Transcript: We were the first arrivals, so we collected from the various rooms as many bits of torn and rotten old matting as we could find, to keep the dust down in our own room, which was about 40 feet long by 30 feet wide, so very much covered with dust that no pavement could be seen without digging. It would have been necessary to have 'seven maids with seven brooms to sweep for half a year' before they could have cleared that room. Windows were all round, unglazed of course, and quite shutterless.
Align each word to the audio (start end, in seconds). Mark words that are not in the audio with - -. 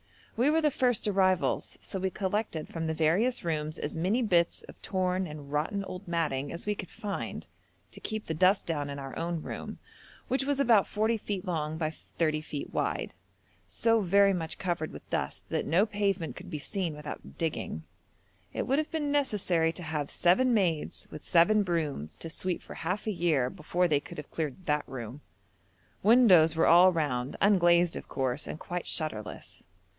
We 0.35 0.49
were 0.49 0.61
the 0.61 0.71
first 0.71 1.07
arrivals, 1.07 1.77
so 1.81 1.99
we 1.99 2.09
collected 2.09 2.67
from 2.67 2.87
the 2.87 2.95
various 2.95 3.43
rooms 3.43 3.77
as 3.77 3.95
many 3.95 4.23
bits 4.23 4.63
of 4.63 4.81
torn 4.81 5.27
and 5.27 5.51
rotten 5.51 5.83
old 5.85 6.07
matting 6.07 6.51
as 6.51 6.65
we 6.65 6.73
could 6.73 6.89
find, 6.89 7.45
to 7.91 7.99
keep 7.99 8.25
the 8.25 8.33
dust 8.33 8.65
down 8.65 8.89
in 8.89 8.97
our 8.97 9.15
own 9.15 9.43
room, 9.43 9.77
which 10.27 10.43
was 10.43 10.59
about 10.59 10.87
40 10.87 11.17
feet 11.17 11.45
long 11.45 11.77
by 11.77 11.91
30 11.91 12.41
feet 12.41 12.73
wide, 12.73 13.13
so 13.67 13.99
very 14.01 14.33
much 14.33 14.57
covered 14.57 14.91
with 14.91 15.07
dust 15.11 15.47
that 15.49 15.67
no 15.67 15.85
pavement 15.85 16.35
could 16.35 16.49
be 16.49 16.57
seen 16.57 16.95
without 16.95 17.37
digging. 17.37 17.83
It 18.53 18.65
would 18.65 18.79
have 18.79 18.89
been 18.89 19.11
necessary 19.11 19.71
to 19.73 19.83
have 19.83 20.09
'seven 20.09 20.51
maids 20.51 21.07
with 21.11 21.23
seven 21.23 21.61
brooms 21.61 22.17
to 22.17 22.29
sweep 22.31 22.63
for 22.63 22.73
half 22.73 23.05
a 23.05 23.11
year' 23.11 23.51
before 23.51 23.87
they 23.87 23.99
could 23.99 24.17
have 24.17 24.31
cleared 24.31 24.65
that 24.65 24.87
room. 24.89 25.21
Windows 26.01 26.55
were 26.55 26.65
all 26.65 26.91
round, 26.91 27.37
unglazed 27.39 27.95
of 27.95 28.07
course, 28.07 28.47
and 28.47 28.59
quite 28.59 28.87
shutterless. 28.87 29.63